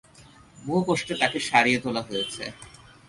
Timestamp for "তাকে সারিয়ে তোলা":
1.21-2.01